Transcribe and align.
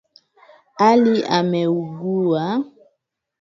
Ali 0.87 1.15
ameugua. 1.37 2.45